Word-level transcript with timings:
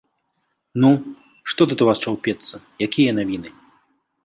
Ну, 0.85 0.89
што 1.53 1.61
тут 1.73 1.79
у 1.85 1.89
вас 1.89 1.97
чаўпецца, 2.07 2.55
якія 2.89 3.11
навіны? 3.21 3.49